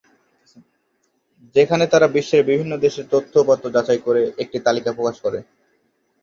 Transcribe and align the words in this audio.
যেখানে 1.55 1.85
তারা 1.87 2.07
বিশ্বের 2.15 2.47
বিভিন্ন 2.49 2.73
দেশের 2.77 3.05
তথ্য-উপাত্ত 3.11 3.63
যাচাই 3.75 3.99
করে 4.05 4.21
একটি 4.43 4.57
তালিকা 4.65 4.91
প্রকাশ 4.97 5.15
করে। 5.21 5.39